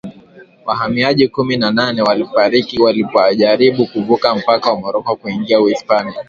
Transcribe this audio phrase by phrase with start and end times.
[0.65, 6.13] Wahamiaji kumi na nane wafariki walipojaribu kuvuka mpaka wa Morocco kuingia Uhispania